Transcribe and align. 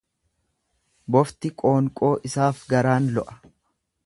Bofti 1.15 1.53
qoonqoo 1.63 2.13
isaaf 2.31 2.65
garaan 2.75 3.13
lo'a. 3.19 3.41